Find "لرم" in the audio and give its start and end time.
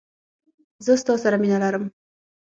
1.63-1.83